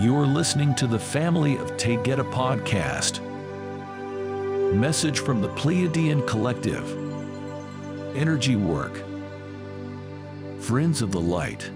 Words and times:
You're 0.00 0.26
listening 0.26 0.74
to 0.76 0.86
the 0.86 0.98
family 0.98 1.58
of 1.58 1.76
Taygeta 1.76 2.28
podcast. 2.32 3.20
Message 4.74 5.20
from 5.20 5.42
the 5.42 5.50
Pleiadian 5.50 6.26
Collective. 6.26 6.96
Energy 8.16 8.56
work. 8.56 9.04
Friends 10.58 11.02
of 11.02 11.12
the 11.12 11.20
light, 11.20 11.70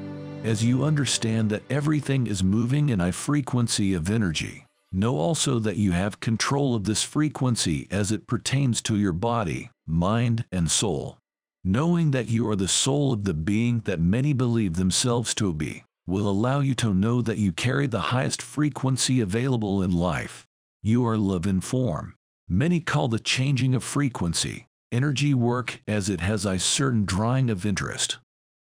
as 0.44 0.64
you 0.64 0.82
understand 0.82 1.50
that 1.50 1.62
everything 1.68 2.26
is 2.26 2.42
moving 2.42 2.88
in 2.88 3.02
a 3.02 3.12
frequency 3.12 3.92
of 3.92 4.10
energy, 4.10 4.64
know 4.90 5.18
also 5.18 5.58
that 5.58 5.76
you 5.76 5.92
have 5.92 6.18
control 6.18 6.74
of 6.74 6.84
this 6.84 7.02
frequency 7.02 7.86
as 7.90 8.10
it 8.10 8.26
pertains 8.26 8.80
to 8.82 8.96
your 8.96 9.12
body, 9.12 9.70
mind, 9.86 10.46
and 10.50 10.70
soul. 10.70 11.18
Knowing 11.62 12.12
that 12.12 12.28
you 12.28 12.48
are 12.48 12.56
the 12.56 12.66
soul 12.66 13.12
of 13.12 13.24
the 13.24 13.34
being 13.34 13.80
that 13.80 14.00
many 14.00 14.32
believe 14.32 14.74
themselves 14.74 15.34
to 15.34 15.52
be 15.52 15.84
will 16.06 16.28
allow 16.28 16.60
you 16.60 16.74
to 16.76 16.94
know 16.94 17.20
that 17.22 17.38
you 17.38 17.52
carry 17.52 17.86
the 17.86 18.12
highest 18.12 18.40
frequency 18.40 19.20
available 19.20 19.82
in 19.82 19.90
life. 19.90 20.46
You 20.82 21.06
are 21.06 21.16
love 21.16 21.46
in 21.46 21.60
form. 21.60 22.14
Many 22.48 22.80
call 22.80 23.08
the 23.08 23.18
changing 23.18 23.74
of 23.74 23.82
frequency 23.82 24.66
energy 24.92 25.34
work 25.34 25.82
as 25.88 26.08
it 26.08 26.20
has 26.20 26.46
a 26.46 26.58
certain 26.58 27.04
drawing 27.04 27.50
of 27.50 27.66
interest. 27.66 28.18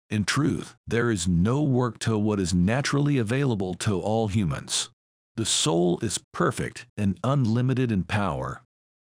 In 0.09 0.25
truth, 0.25 0.75
there 0.87 1.11
is 1.11 1.27
no 1.27 1.61
work 1.61 1.99
to 1.99 2.17
what 2.17 2.39
is 2.39 2.53
naturally 2.53 3.17
available 3.17 3.73
to 3.75 3.99
all 3.99 4.27
humans. 4.27 4.89
The 5.35 5.45
soul 5.45 5.99
is 6.01 6.19
perfect 6.33 6.87
and 6.97 7.19
unlimited 7.23 7.91
in 7.91 8.03
power. 8.03 8.61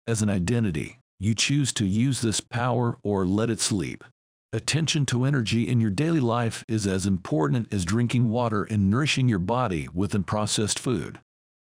As 0.07 0.23
an 0.23 0.31
identity, 0.31 0.99
you 1.19 1.35
choose 1.35 1.73
to 1.75 1.87
use 1.87 2.21
this 2.21 2.41
power 2.41 2.99
or 3.03 3.27
let 3.27 3.51
it 3.51 3.61
sleep. 3.61 4.05
Attention 4.51 5.05
to 5.05 5.25
energy 5.25 5.69
in 5.69 5.79
your 5.79 5.91
daily 5.91 6.21
life 6.21 6.65
is 6.67 6.87
as 6.87 7.05
important 7.05 7.71
as 7.71 7.85
drinking 7.85 8.31
water 8.31 8.65
and 8.65 8.91
nourishing 8.91 9.29
your 9.29 9.39
body 9.39 9.89
with 9.93 10.15
unprocessed 10.15 10.79
food. 10.79 11.21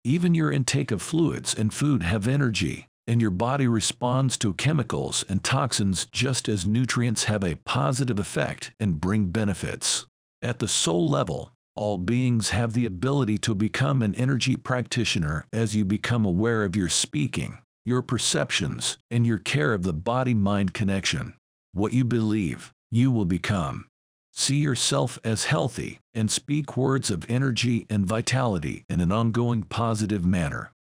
Even 0.03 0.35
your 0.35 0.51
intake 0.51 0.91
of 0.91 1.01
fluids 1.01 1.55
and 1.55 1.73
food 1.73 2.03
have 2.03 2.27
energy, 2.27 2.89
and 3.07 3.21
your 3.21 3.31
body 3.31 3.65
responds 3.65 4.35
to 4.35 4.53
chemicals 4.55 5.23
and 5.29 5.41
toxins 5.41 6.05
just 6.11 6.49
as 6.49 6.67
nutrients 6.67 7.23
have 7.23 7.45
a 7.45 7.55
positive 7.63 8.19
effect 8.19 8.73
and 8.77 8.99
bring 8.99 9.27
benefits. 9.27 10.05
At 10.41 10.59
the 10.59 10.67
soul 10.67 11.07
level, 11.07 11.53
all 11.77 11.97
beings 11.97 12.49
have 12.49 12.73
the 12.73 12.85
ability 12.85 13.37
to 13.37 13.55
become 13.55 14.01
an 14.01 14.15
energy 14.15 14.57
practitioner 14.57 15.47
as 15.53 15.77
you 15.77 15.85
become 15.85 16.25
aware 16.25 16.65
of 16.65 16.75
your 16.75 16.89
speaking, 16.89 17.57
your 17.85 18.01
perceptions, 18.01 18.97
and 19.09 19.25
your 19.25 19.37
care 19.37 19.73
of 19.73 19.83
the 19.83 19.93
body 19.93 20.33
mind 20.33 20.73
connection. 20.73 21.35
What 21.75 21.91
you 21.91 22.05
believe, 22.05 22.71
you 22.89 23.11
will 23.11 23.25
become. 23.25 23.87
See 24.31 24.55
yourself 24.55 25.19
as 25.25 25.43
healthy 25.43 25.99
and 26.13 26.31
speak 26.31 26.77
words 26.77 27.11
of 27.11 27.29
energy 27.29 27.85
and 27.89 28.05
vitality 28.05 28.85
in 28.87 29.01
an 29.01 29.11
ongoing 29.11 29.63
positive 29.63 30.25
manner. 30.25 30.71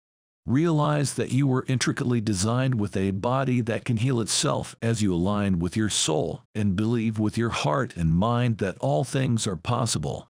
Realize 0.47 1.15
that 1.15 1.33
you 1.33 1.49
were 1.49 1.65
intricately 1.67 2.21
designed 2.21 2.77
with 2.77 2.97
a 2.97 3.11
body 3.11 3.61
that 3.61 3.85
can 3.85 3.97
heal 3.97 4.21
itself 4.21 4.77
as 4.81 5.03
you 5.03 5.13
align 5.13 5.59
with 5.59 5.77
your 5.77 5.89
soul 5.89 6.45
and 6.55 6.77
believe 6.77 7.19
with 7.19 7.37
your 7.37 7.51
heart 7.51 7.97
and 7.97 8.15
mind 8.15 8.59
that 8.59 8.79
all 8.79 9.03
things 9.03 9.49
are 9.49 9.57
possible. 9.57 10.29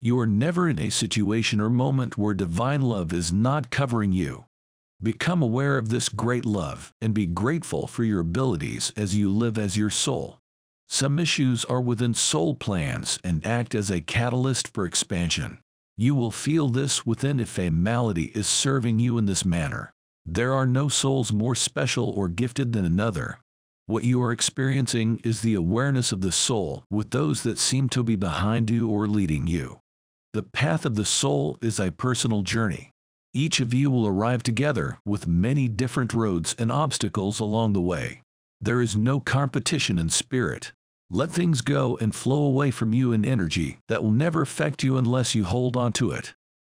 You 0.00 0.16
are 0.20 0.28
never 0.28 0.68
in 0.68 0.78
a 0.78 0.90
situation 0.90 1.60
or 1.60 1.70
moment 1.70 2.16
where 2.16 2.34
divine 2.34 2.82
love 2.82 3.12
is 3.12 3.32
not 3.32 3.70
covering 3.70 4.12
you. 4.12 4.44
Become 5.04 5.42
aware 5.42 5.76
of 5.76 5.90
this 5.90 6.08
great 6.08 6.46
love 6.46 6.94
and 7.02 7.12
be 7.12 7.26
grateful 7.26 7.86
for 7.86 8.04
your 8.04 8.20
abilities 8.20 8.90
as 8.96 9.14
you 9.14 9.28
live 9.28 9.58
as 9.58 9.76
your 9.76 9.90
soul. 9.90 10.38
Some 10.88 11.18
issues 11.18 11.62
are 11.66 11.82
within 11.82 12.14
soul 12.14 12.54
plans 12.54 13.18
and 13.22 13.46
act 13.46 13.74
as 13.74 13.90
a 13.90 14.00
catalyst 14.00 14.72
for 14.72 14.86
expansion. 14.86 15.58
You 15.98 16.14
will 16.14 16.30
feel 16.30 16.68
this 16.68 17.04
within 17.04 17.38
if 17.38 17.58
a 17.58 17.68
malady 17.68 18.32
is 18.34 18.46
serving 18.46 18.98
you 18.98 19.18
in 19.18 19.26
this 19.26 19.44
manner. 19.44 19.92
There 20.24 20.54
are 20.54 20.66
no 20.66 20.88
souls 20.88 21.34
more 21.34 21.54
special 21.54 22.08
or 22.08 22.28
gifted 22.28 22.72
than 22.72 22.86
another. 22.86 23.40
What 23.84 24.04
you 24.04 24.22
are 24.22 24.32
experiencing 24.32 25.20
is 25.22 25.42
the 25.42 25.52
awareness 25.52 26.12
of 26.12 26.22
the 26.22 26.32
soul 26.32 26.84
with 26.90 27.10
those 27.10 27.42
that 27.42 27.58
seem 27.58 27.90
to 27.90 28.02
be 28.02 28.16
behind 28.16 28.70
you 28.70 28.88
or 28.88 29.06
leading 29.06 29.48
you. 29.48 29.80
The 30.32 30.44
path 30.44 30.86
of 30.86 30.94
the 30.94 31.04
soul 31.04 31.58
is 31.60 31.78
a 31.78 31.92
personal 31.92 32.40
journey. 32.40 32.93
Each 33.36 33.58
of 33.58 33.74
you 33.74 33.90
will 33.90 34.06
arrive 34.06 34.44
together 34.44 35.00
with 35.04 35.26
many 35.26 35.66
different 35.66 36.14
roads 36.14 36.54
and 36.56 36.70
obstacles 36.70 37.40
along 37.40 37.72
the 37.72 37.80
way. 37.80 38.22
There 38.60 38.80
is 38.80 38.96
no 38.96 39.18
competition 39.18 39.98
in 39.98 40.08
spirit. 40.10 40.70
Let 41.10 41.32
things 41.32 41.60
go 41.60 41.96
and 42.00 42.14
flow 42.14 42.44
away 42.44 42.70
from 42.70 42.94
you 42.94 43.12
in 43.12 43.24
energy 43.24 43.78
that 43.88 44.04
will 44.04 44.12
never 44.12 44.42
affect 44.42 44.84
you 44.84 44.96
unless 44.96 45.34
you 45.34 45.42
hold 45.42 45.76
on 45.76 45.92
to 45.94 46.12
it. 46.12 46.34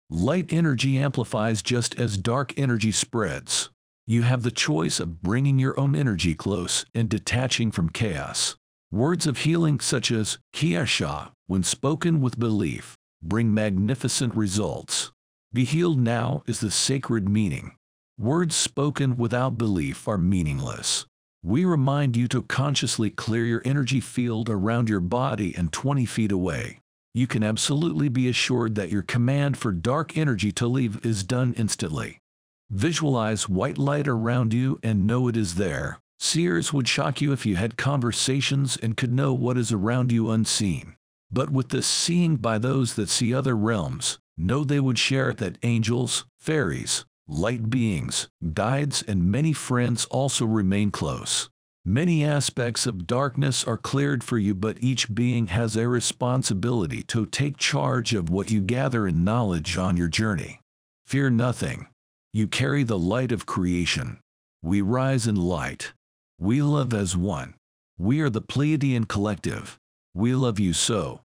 Light 0.09 0.51
energy 0.51 0.97
amplifies 0.97 1.61
just 1.61 1.99
as 2.01 2.17
dark 2.17 2.59
energy 2.59 2.91
spreads. 2.91 3.69
You 4.07 4.23
have 4.23 4.43
the 4.43 4.51
choice 4.51 4.99
of 4.99 5.21
bringing 5.21 5.59
your 5.59 5.79
own 5.79 5.95
energy 5.95 6.35
close 6.35 6.87
and 6.95 7.07
detaching 7.09 7.71
from 7.71 7.91
chaos. 7.91 8.57
Words 8.91 9.27
of 9.27 9.39
healing 9.39 9.79
such 9.79 10.11
as 10.11 10.39
Kiasha, 10.55 11.33
when 11.49 11.63
spoken 11.63 12.23
with 12.23 12.39
belief, 12.39 12.97
bring 13.23 13.53
magnificent 13.53 14.35
results. 14.35 15.13
Be 15.57 15.65
healed 15.65 15.99
now 15.99 16.43
is 16.47 16.61
the 16.61 16.71
sacred 16.71 17.31
meaning. 17.31 17.77
Words 18.19 18.55
spoken 18.55 19.17
without 19.17 19.57
belief 19.57 20.07
are 20.07 20.19
meaningless. 20.19 21.07
We 21.43 21.65
remind 21.65 22.15
you 22.15 22.29
to 22.29 22.43
consciously 22.43 23.09
clear 23.09 23.47
your 23.47 23.63
energy 23.65 24.01
field 24.01 24.51
around 24.51 24.91
your 24.91 25.01
body 25.01 25.55
and 25.57 25.73
20 25.73 26.05
feet 26.05 26.31
away. 26.31 26.81
You 27.15 27.27
can 27.27 27.43
absolutely 27.43 28.11
be 28.11 28.29
assured 28.29 28.75
that 28.75 28.91
your 28.91 29.01
command 29.01 29.57
for 29.57 29.73
dark 29.73 30.15
energy 30.15 30.53
to 30.53 30.67
leave 30.67 31.03
is 31.07 31.25
done 31.25 31.55
instantly. 31.57 32.19
Visualize 32.69 33.49
white 33.49 33.79
light 33.79 34.07
around 34.07 34.53
you 34.53 34.79
and 34.83 35.07
know 35.07 35.27
it 35.27 35.39
is 35.39 35.55
there. 35.55 36.01
Seers 36.19 36.75
would 36.75 36.87
shock 36.87 37.23
you 37.23 37.33
if 37.33 37.47
you 37.47 37.57
had 37.57 37.79
conversations 37.79 38.77
and 38.77 38.95
could 38.95 39.15
know 39.15 39.33
what 39.33 39.57
is 39.57 39.73
around 39.73 40.13
you 40.13 40.31
unseen. 40.31 40.97
But 41.31 41.49
with 41.49 41.71
this 41.71 41.87
seeing 41.87 42.37
by 42.37 42.59
those 42.59 42.93
that 42.97 43.09
see 43.09 43.33
other 43.33 43.57
realms, 43.57 44.19
know 44.37 44.65
they 44.65 44.81
would 44.81 44.99
share 44.99 45.33
that 45.35 45.59
angels, 45.63 46.27
fairies, 46.39 47.05
light 47.29 47.71
beings, 47.71 48.29
guides, 48.53 49.03
and 49.03 49.31
many 49.31 49.53
friends 49.53 50.05
also 50.07 50.45
remain 50.45 50.91
close. 50.91 51.49
Many 51.85 52.25
aspects 52.25 52.87
of 52.87 53.07
darkness 53.07 53.63
are 53.63 53.77
cleared 53.77 54.25
for 54.25 54.39
you, 54.39 54.55
but 54.55 54.83
each 54.83 55.15
being 55.15 55.47
has 55.47 55.77
a 55.77 55.89
responsibility 55.89 57.03
to 57.05 57.27
take 57.27 57.59
charge 57.59 58.13
of 58.13 58.29
what 58.29 58.51
you 58.51 58.61
gather 58.61 59.07
in 59.07 59.23
knowledge 59.23 59.79
on 59.79 59.97
your 59.97 60.09
journey. 60.09 60.61
Fear 61.07 61.31
nothing. 61.31 61.87
You 62.33 62.49
carry 62.49 62.83
the 62.83 62.99
light 62.99 63.31
of 63.31 63.47
creation. 63.47 64.19
We 64.63 64.81
rise 64.81 65.29
in 65.29 65.37
light. 65.37 65.93
We 66.41 66.61
love 66.61 66.93
as 66.93 67.17
one. 67.17 67.55
We 67.99 68.21
are 68.21 68.31
the 68.31 68.43
Pleiadian 68.43 69.07
collective. 69.07 69.79
We 70.13 70.35
love 70.35 70.59
you 70.59 70.73
so. 70.73 71.21